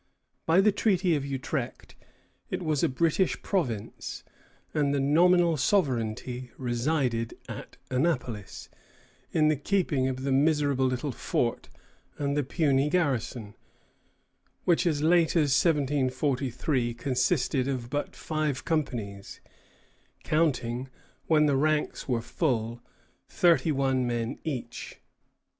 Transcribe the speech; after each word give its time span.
By 0.47 0.61
the 0.61 0.71
Treaty 0.71 1.15
of 1.15 1.23
Utrecht 1.27 1.93
it 2.49 2.63
was 2.63 2.81
a 2.81 2.89
British 2.89 3.39
province, 3.43 4.23
and 4.73 4.95
the 4.95 4.99
nominal 4.99 5.57
sovereignty 5.57 6.49
resided 6.57 7.37
at 7.47 7.77
Annapolis, 7.91 8.67
in 9.31 9.47
the 9.47 9.55
keeping 9.55 10.07
of 10.07 10.23
the 10.23 10.31
miserable 10.31 10.87
little 10.87 11.11
fort 11.11 11.69
and 12.17 12.35
the 12.35 12.41
puny 12.41 12.89
garrison, 12.89 13.53
which 14.65 14.87
as 14.87 15.03
late 15.03 15.35
as 15.35 15.53
1743 15.63 16.95
consisted 16.95 17.67
of 17.67 17.91
but 17.91 18.15
five 18.15 18.65
companies, 18.65 19.39
counting, 20.23 20.89
when 21.27 21.45
the 21.45 21.55
ranks 21.55 22.07
were 22.09 22.23
full, 22.23 22.81
thirty 23.29 23.71
one 23.71 24.07
men 24.07 24.39
each. 24.43 24.99